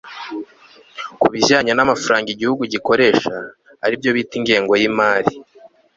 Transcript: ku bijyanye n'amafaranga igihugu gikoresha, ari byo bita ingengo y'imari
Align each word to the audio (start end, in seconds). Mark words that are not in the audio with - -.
ku 1.19 1.27
bijyanye 1.33 1.71
n'amafaranga 1.73 2.27
igihugu 2.31 2.63
gikoresha, 2.73 3.33
ari 3.85 3.95
byo 3.99 4.11
bita 4.15 4.33
ingengo 4.39 4.73
y'imari 4.81 5.31